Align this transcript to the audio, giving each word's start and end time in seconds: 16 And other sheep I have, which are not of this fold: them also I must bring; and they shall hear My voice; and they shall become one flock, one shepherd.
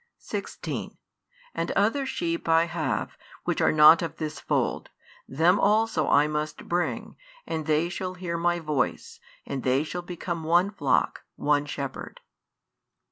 16 0.17 0.97
And 1.53 1.69
other 1.73 2.07
sheep 2.07 2.49
I 2.49 2.65
have, 2.65 3.19
which 3.43 3.61
are 3.61 3.71
not 3.71 4.01
of 4.01 4.15
this 4.17 4.39
fold: 4.39 4.89
them 5.27 5.59
also 5.59 6.07
I 6.09 6.25
must 6.25 6.67
bring; 6.67 7.17
and 7.45 7.67
they 7.67 7.87
shall 7.87 8.15
hear 8.15 8.35
My 8.35 8.57
voice; 8.59 9.19
and 9.45 9.61
they 9.61 9.83
shall 9.83 10.01
become 10.01 10.43
one 10.43 10.71
flock, 10.71 11.25
one 11.35 11.67
shepherd. 11.67 12.19